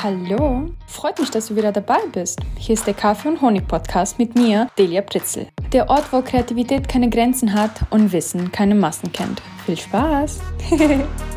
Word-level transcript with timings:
Hallo, 0.00 0.70
freut 0.86 1.18
mich, 1.18 1.28
dass 1.32 1.48
du 1.48 1.56
wieder 1.56 1.72
dabei 1.72 1.98
bist. 2.12 2.38
Hier 2.56 2.74
ist 2.74 2.86
der 2.86 2.94
Kaffee 2.94 3.30
und 3.30 3.40
Honig 3.40 3.66
Podcast 3.66 4.16
mit 4.16 4.36
mir, 4.36 4.68
Delia 4.78 5.02
Pritzel. 5.02 5.48
Der 5.72 5.90
Ort, 5.90 6.12
wo 6.12 6.22
Kreativität 6.22 6.88
keine 6.88 7.10
Grenzen 7.10 7.52
hat 7.52 7.72
und 7.90 8.12
Wissen 8.12 8.52
keine 8.52 8.76
Massen 8.76 9.10
kennt. 9.12 9.42
Viel 9.66 9.76
Spaß! 9.76 10.38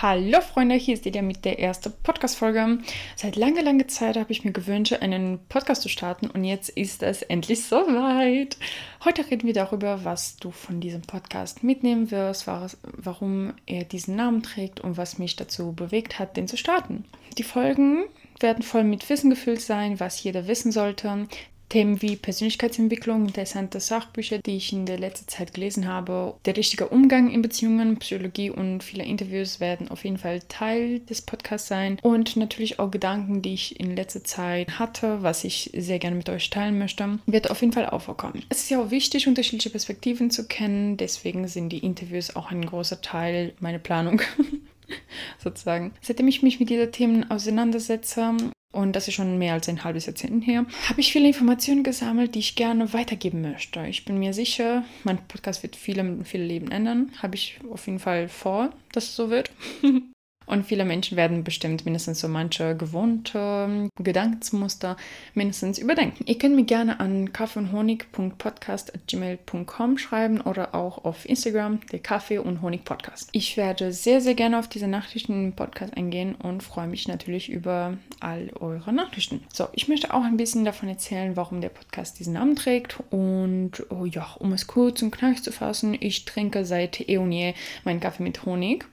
Hallo 0.00 0.40
Freunde, 0.40 0.76
hier 0.76 0.94
ist 0.94 1.06
Delia 1.06 1.22
mit 1.22 1.44
der 1.44 1.58
ersten 1.58 1.92
Podcast-Folge. 2.04 2.78
Seit 3.16 3.34
langer, 3.34 3.62
langer 3.62 3.88
Zeit 3.88 4.16
habe 4.16 4.30
ich 4.30 4.44
mir 4.44 4.52
gewünscht, 4.52 4.92
einen 4.92 5.40
Podcast 5.48 5.82
zu 5.82 5.88
starten 5.88 6.30
und 6.30 6.44
jetzt 6.44 6.68
ist 6.68 7.02
es 7.02 7.22
endlich 7.22 7.64
soweit. 7.64 8.58
Heute 9.04 9.28
reden 9.28 9.48
wir 9.48 9.54
darüber, 9.54 10.04
was 10.04 10.36
du 10.36 10.52
von 10.52 10.80
diesem 10.80 11.02
Podcast 11.02 11.64
mitnehmen 11.64 12.12
wirst, 12.12 12.46
warum 12.46 13.54
er 13.66 13.82
diesen 13.82 14.14
Namen 14.14 14.44
trägt 14.44 14.78
und 14.78 14.96
was 14.96 15.18
mich 15.18 15.34
dazu 15.34 15.72
bewegt 15.72 16.20
hat, 16.20 16.36
den 16.36 16.46
zu 16.46 16.56
starten. 16.56 17.04
Die 17.36 17.42
Folgen 17.42 18.04
werden 18.38 18.62
voll 18.62 18.84
mit 18.84 19.10
Wissen 19.10 19.30
gefüllt 19.30 19.62
sein, 19.62 19.98
was 19.98 20.22
jeder 20.22 20.46
wissen 20.46 20.70
sollte. 20.70 21.26
Themen 21.68 22.00
wie 22.02 22.16
Persönlichkeitsentwicklung, 22.16 23.26
interessante 23.26 23.80
Sachbücher, 23.80 24.38
die 24.38 24.56
ich 24.56 24.72
in 24.72 24.86
der 24.86 24.98
letzten 24.98 25.28
Zeit 25.28 25.54
gelesen 25.54 25.86
habe, 25.86 26.34
der 26.44 26.56
richtige 26.56 26.88
Umgang 26.88 27.30
in 27.30 27.42
Beziehungen, 27.42 27.98
Psychologie 27.98 28.50
und 28.50 28.82
viele 28.82 29.04
Interviews 29.04 29.60
werden 29.60 29.88
auf 29.88 30.04
jeden 30.04 30.18
Fall 30.18 30.40
Teil 30.48 31.00
des 31.00 31.22
Podcasts 31.22 31.68
sein 31.68 31.98
und 32.02 32.36
natürlich 32.36 32.78
auch 32.78 32.90
Gedanken, 32.90 33.42
die 33.42 33.54
ich 33.54 33.78
in 33.78 33.96
letzter 33.96 34.24
Zeit 34.24 34.78
hatte, 34.78 35.22
was 35.22 35.44
ich 35.44 35.70
sehr 35.76 35.98
gerne 35.98 36.16
mit 36.16 36.28
euch 36.28 36.50
teilen 36.50 36.78
möchte, 36.78 37.18
wird 37.26 37.50
auf 37.50 37.60
jeden 37.60 37.72
Fall 37.72 37.86
aufkommen. 37.86 38.42
Es 38.48 38.60
ist 38.60 38.70
ja 38.70 38.80
auch 38.80 38.90
wichtig, 38.90 39.28
unterschiedliche 39.28 39.70
Perspektiven 39.70 40.30
zu 40.30 40.46
kennen, 40.46 40.96
deswegen 40.96 41.46
sind 41.48 41.70
die 41.70 41.78
Interviews 41.78 42.34
auch 42.36 42.50
ein 42.50 42.64
großer 42.64 43.02
Teil 43.02 43.52
meiner 43.60 43.78
Planung. 43.78 44.22
sozusagen. 45.38 45.92
Seitdem 46.00 46.28
ich 46.28 46.42
mich 46.42 46.60
mit 46.60 46.70
diesen 46.70 46.92
Themen 46.92 47.30
auseinandersetze, 47.30 48.36
und 48.72 48.94
das 48.94 49.08
ist 49.08 49.14
schon 49.14 49.38
mehr 49.38 49.54
als 49.54 49.68
ein 49.68 49.84
halbes 49.84 50.06
Jahrzehnt 50.06 50.46
her, 50.46 50.66
habe 50.88 51.00
ich 51.00 51.12
viele 51.12 51.28
Informationen 51.28 51.82
gesammelt, 51.82 52.34
die 52.34 52.40
ich 52.40 52.56
gerne 52.56 52.92
weitergeben 52.92 53.40
möchte. 53.40 53.86
Ich 53.86 54.04
bin 54.04 54.18
mir 54.18 54.34
sicher, 54.34 54.84
mein 55.04 55.18
Podcast 55.26 55.62
wird 55.62 55.76
viele, 55.76 56.24
viele 56.24 56.44
Leben 56.44 56.70
ändern. 56.70 57.12
Habe 57.22 57.34
ich 57.34 57.58
auf 57.70 57.86
jeden 57.86 57.98
Fall 57.98 58.28
vor, 58.28 58.70
dass 58.92 59.04
es 59.04 59.16
so 59.16 59.30
wird. 59.30 59.50
Und 60.48 60.66
viele 60.66 60.84
Menschen 60.84 61.16
werden 61.16 61.44
bestimmt 61.44 61.84
mindestens 61.84 62.18
so 62.20 62.26
manche 62.28 62.76
gewohnte 62.76 63.88
Gedankensmuster 63.96 64.96
mindestens 65.34 65.78
überdenken. 65.78 66.24
Ihr 66.26 66.38
könnt 66.38 66.56
mir 66.56 66.64
gerne 66.64 66.98
an 67.00 67.32
kaffeeundhonig.podcast.gmail.com 67.32 69.98
schreiben 69.98 70.40
oder 70.40 70.74
auch 70.74 71.04
auf 71.04 71.28
Instagram, 71.28 71.80
der 71.92 71.98
Kaffee 71.98 72.38
und 72.38 72.62
Honig 72.62 72.84
Podcast. 72.84 73.28
Ich 73.32 73.58
werde 73.58 73.92
sehr, 73.92 74.22
sehr 74.22 74.34
gerne 74.34 74.58
auf 74.58 74.68
diese 74.68 74.88
Nachrichten 74.88 75.44
im 75.44 75.52
Podcast 75.52 75.94
eingehen 75.96 76.34
und 76.34 76.62
freue 76.62 76.86
mich 76.86 77.08
natürlich 77.08 77.50
über 77.50 77.98
all 78.20 78.50
eure 78.58 78.92
Nachrichten. 78.92 79.42
So, 79.52 79.68
ich 79.72 79.88
möchte 79.88 80.14
auch 80.14 80.24
ein 80.24 80.38
bisschen 80.38 80.64
davon 80.64 80.88
erzählen, 80.88 81.36
warum 81.36 81.60
der 81.60 81.68
Podcast 81.68 82.18
diesen 82.18 82.32
Namen 82.32 82.56
trägt. 82.56 82.98
Und 83.10 83.84
oh 83.90 84.06
ja, 84.06 84.34
um 84.38 84.52
es 84.52 84.66
kurz 84.66 85.02
und 85.02 85.10
knackig 85.10 85.42
zu 85.42 85.52
fassen, 85.52 85.94
ich 86.00 86.24
trinke 86.24 86.64
seit 86.64 87.06
eh 87.06 87.18
und 87.18 87.32
je 87.32 87.52
meinen 87.84 88.00
Kaffee 88.00 88.22
mit 88.22 88.46
Honig. 88.46 88.86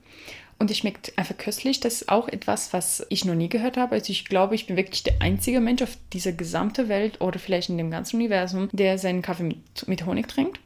Und 0.57 0.71
es 0.71 0.77
schmeckt 0.77 1.17
einfach 1.17 1.37
köstlich. 1.37 1.81
Das 1.81 2.01
ist 2.01 2.09
auch 2.09 2.29
etwas, 2.29 2.71
was 2.71 3.05
ich 3.09 3.25
noch 3.25 3.35
nie 3.35 3.49
gehört 3.49 3.75
habe. 3.75 3.95
Also 3.95 4.11
ich 4.11 4.25
glaube, 4.25 4.55
ich 4.55 4.67
bin 4.67 4.77
wirklich 4.77 5.03
der 5.03 5.21
einzige 5.21 5.59
Mensch 5.59 5.81
auf 5.81 5.97
dieser 6.13 6.31
gesamten 6.31 6.87
Welt 6.87 7.19
oder 7.19 7.39
vielleicht 7.39 7.69
in 7.69 7.77
dem 7.77 7.91
ganzen 7.91 8.15
Universum, 8.17 8.69
der 8.71 8.97
seinen 8.97 9.21
Kaffee 9.21 9.43
mit, 9.43 9.87
mit 9.87 10.05
Honig 10.05 10.27
trinkt. 10.27 10.59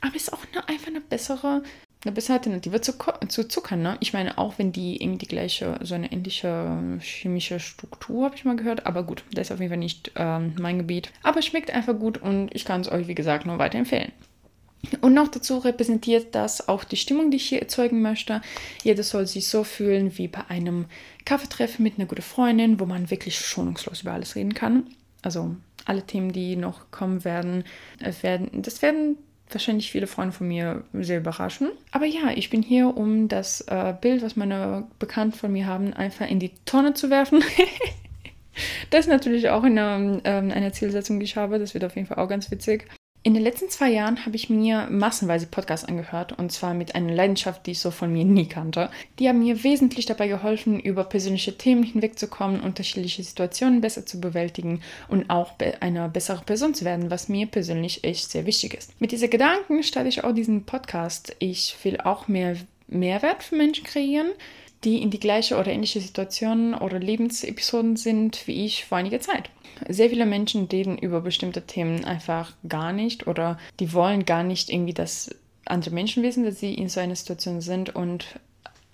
Aber 0.00 0.16
es 0.16 0.22
ist 0.22 0.32
auch 0.32 0.40
eine, 0.52 0.66
einfach 0.68 0.86
eine 0.86 1.00
bessere, 1.00 1.62
eine 2.04 2.12
bessere 2.12 2.34
Alternative 2.34 2.80
zu, 2.80 2.94
zu 3.28 3.48
Zucker. 3.48 3.76
Ne? 3.76 3.98
Ich 4.00 4.14
meine, 4.14 4.38
auch 4.38 4.58
wenn 4.58 4.72
die 4.72 5.02
irgendwie 5.02 5.18
die 5.18 5.28
gleiche, 5.28 5.78
so 5.82 5.94
eine 5.94 6.10
ähnliche 6.10 6.98
chemische 7.00 7.60
Struktur, 7.60 8.24
habe 8.24 8.36
ich 8.36 8.46
mal 8.46 8.56
gehört. 8.56 8.86
Aber 8.86 9.02
gut, 9.02 9.24
das 9.32 9.48
ist 9.48 9.52
auf 9.52 9.60
jeden 9.60 9.70
Fall 9.70 9.78
nicht 9.78 10.12
ähm, 10.16 10.54
mein 10.58 10.78
Gebiet. 10.78 11.12
Aber 11.22 11.40
es 11.40 11.46
schmeckt 11.46 11.70
einfach 11.70 11.98
gut 11.98 12.16
und 12.18 12.48
ich 12.54 12.64
kann 12.64 12.80
es 12.80 12.90
euch, 12.90 13.08
wie 13.08 13.14
gesagt, 13.14 13.44
nur 13.44 13.58
weiterempfehlen. 13.58 14.12
Und 15.00 15.14
noch 15.14 15.28
dazu 15.28 15.58
repräsentiert 15.58 16.34
das 16.34 16.68
auch 16.68 16.84
die 16.84 16.96
Stimmung, 16.96 17.30
die 17.30 17.36
ich 17.36 17.48
hier 17.48 17.60
erzeugen 17.60 18.00
möchte. 18.00 18.40
Jeder 18.82 19.02
soll 19.02 19.26
sich 19.26 19.48
so 19.48 19.64
fühlen 19.64 20.16
wie 20.16 20.28
bei 20.28 20.46
einem 20.48 20.86
Kaffeetreffen 21.24 21.82
mit 21.82 21.98
einer 21.98 22.06
guten 22.06 22.22
Freundin, 22.22 22.80
wo 22.80 22.86
man 22.86 23.10
wirklich 23.10 23.38
schonungslos 23.38 24.02
über 24.02 24.12
alles 24.12 24.36
reden 24.36 24.54
kann. 24.54 24.86
Also 25.22 25.56
alle 25.84 26.02
Themen, 26.02 26.32
die 26.32 26.56
noch 26.56 26.90
kommen 26.90 27.24
werden, 27.24 27.64
äh, 28.00 28.12
werden 28.22 28.62
das 28.62 28.82
werden 28.82 29.16
wahrscheinlich 29.50 29.90
viele 29.90 30.06
Freunde 30.06 30.32
von 30.32 30.46
mir 30.48 30.84
sehr 30.92 31.18
überraschen. 31.18 31.70
Aber 31.90 32.04
ja, 32.04 32.30
ich 32.34 32.50
bin 32.50 32.62
hier, 32.62 32.96
um 32.96 33.28
das 33.28 33.62
äh, 33.62 33.94
Bild, 33.98 34.22
was 34.22 34.36
meine 34.36 34.86
Bekannten 34.98 35.36
von 35.36 35.52
mir 35.52 35.66
haben, 35.66 35.94
einfach 35.94 36.28
in 36.28 36.38
die 36.38 36.52
Tonne 36.66 36.94
zu 36.94 37.10
werfen. 37.10 37.42
das 38.90 39.00
ist 39.00 39.08
natürlich 39.08 39.48
auch 39.48 39.62
eine, 39.62 40.20
ähm, 40.24 40.50
eine 40.50 40.72
Zielsetzung, 40.72 41.18
die 41.18 41.24
ich 41.24 41.36
habe. 41.36 41.58
Das 41.58 41.74
wird 41.74 41.84
auf 41.84 41.96
jeden 41.96 42.06
Fall 42.06 42.18
auch 42.18 42.28
ganz 42.28 42.50
witzig. 42.50 42.86
In 43.28 43.34
den 43.34 43.42
letzten 43.42 43.68
zwei 43.68 43.90
Jahren 43.90 44.24
habe 44.24 44.36
ich 44.36 44.48
mir 44.48 44.88
massenweise 44.90 45.46
Podcasts 45.46 45.86
angehört 45.86 46.38
und 46.38 46.50
zwar 46.50 46.72
mit 46.72 46.94
einer 46.94 47.12
Leidenschaft, 47.12 47.66
die 47.66 47.72
ich 47.72 47.78
so 47.78 47.90
von 47.90 48.10
mir 48.10 48.24
nie 48.24 48.48
kannte. 48.48 48.88
Die 49.18 49.28
haben 49.28 49.40
mir 49.40 49.64
wesentlich 49.64 50.06
dabei 50.06 50.28
geholfen, 50.28 50.80
über 50.80 51.04
persönliche 51.04 51.58
Themen 51.58 51.82
hinwegzukommen, 51.82 52.62
unterschiedliche 52.62 53.22
Situationen 53.22 53.82
besser 53.82 54.06
zu 54.06 54.18
bewältigen 54.18 54.80
und 55.08 55.28
auch 55.28 55.52
eine 55.80 56.08
bessere 56.08 56.42
Person 56.42 56.72
zu 56.72 56.86
werden, 56.86 57.10
was 57.10 57.28
mir 57.28 57.44
persönlich 57.44 58.02
echt 58.02 58.30
sehr 58.30 58.46
wichtig 58.46 58.72
ist. 58.72 58.98
Mit 58.98 59.12
diesen 59.12 59.28
Gedanken 59.28 59.82
starte 59.82 60.08
ich 60.08 60.24
auch 60.24 60.32
diesen 60.32 60.64
Podcast. 60.64 61.36
Ich 61.38 61.76
will 61.82 62.00
auch 62.00 62.28
mehr 62.28 62.56
Mehrwert 62.86 63.42
für 63.42 63.56
Menschen 63.56 63.84
kreieren, 63.84 64.30
die 64.84 65.02
in 65.02 65.10
die 65.10 65.20
gleiche 65.20 65.56
oder 65.56 65.72
ähnliche 65.72 66.00
Situation 66.00 66.74
oder 66.74 66.98
Lebensepisoden 66.98 67.96
sind 67.96 68.46
wie 68.46 68.64
ich 68.64 68.84
vor 68.84 68.98
einiger 68.98 69.20
Zeit. 69.20 69.50
Sehr 69.88 70.10
viele 70.10 70.26
Menschen 70.26 70.66
reden 70.66 70.98
über 70.98 71.20
bestimmte 71.20 71.62
Themen 71.62 72.04
einfach 72.04 72.52
gar 72.68 72.92
nicht 72.92 73.26
oder 73.26 73.58
die 73.80 73.92
wollen 73.92 74.24
gar 74.24 74.42
nicht 74.42 74.70
irgendwie, 74.70 74.94
dass 74.94 75.34
andere 75.64 75.94
Menschen 75.94 76.22
wissen, 76.22 76.44
dass 76.44 76.60
sie 76.60 76.74
in 76.74 76.88
so 76.88 77.00
einer 77.00 77.16
Situation 77.16 77.60
sind 77.60 77.94
und 77.94 78.38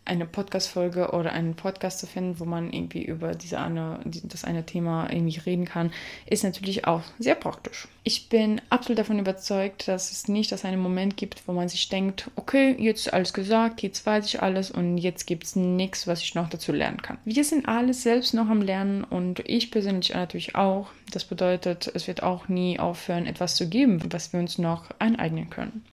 eine 0.04 0.26
Podcast-Folge 0.26 1.10
oder 1.12 1.32
einen 1.32 1.54
Podcast 1.54 1.98
zu 1.98 2.06
finden, 2.06 2.38
wo 2.38 2.44
man 2.44 2.72
irgendwie 2.72 3.04
über 3.04 3.34
diese 3.34 3.58
eine, 3.58 4.00
das 4.04 4.44
eine 4.44 4.66
Thema 4.66 5.10
irgendwie 5.10 5.38
reden 5.38 5.64
kann, 5.64 5.92
ist 6.26 6.44
natürlich 6.44 6.86
auch 6.86 7.02
sehr 7.18 7.34
praktisch. 7.34 7.88
Ich 8.02 8.28
bin 8.28 8.60
absolut 8.68 8.98
davon 8.98 9.18
überzeugt, 9.18 9.88
dass 9.88 10.12
es 10.12 10.28
nicht 10.28 10.52
das 10.52 10.66
einen 10.66 10.80
Moment 10.80 11.16
gibt, 11.16 11.48
wo 11.48 11.52
man 11.52 11.70
sich 11.70 11.88
denkt, 11.88 12.30
okay, 12.36 12.76
jetzt 12.78 13.12
alles 13.14 13.32
gesagt, 13.32 13.82
jetzt 13.82 14.04
weiß 14.04 14.26
ich 14.26 14.42
alles 14.42 14.70
und 14.70 14.98
jetzt 14.98 15.26
gibt 15.26 15.44
es 15.44 15.56
nichts, 15.56 16.06
was 16.06 16.20
ich 16.20 16.34
noch 16.34 16.50
dazu 16.50 16.72
lernen 16.72 17.00
kann. 17.00 17.16
Wir 17.24 17.44
sind 17.44 17.66
alle 17.66 17.94
selbst 17.94 18.34
noch 18.34 18.48
am 18.48 18.60
Lernen 18.60 19.04
und 19.04 19.40
ich 19.48 19.70
persönlich 19.70 20.12
natürlich 20.12 20.54
auch. 20.54 20.88
Das 21.12 21.24
bedeutet, 21.24 21.90
es 21.94 22.06
wird 22.06 22.22
auch 22.22 22.48
nie 22.48 22.78
aufhören, 22.78 23.26
etwas 23.26 23.56
zu 23.56 23.68
geben, 23.68 24.00
was 24.10 24.32
wir 24.32 24.40
uns 24.40 24.58
noch 24.58 24.90
aneignen 24.98 25.48
können. 25.48 25.82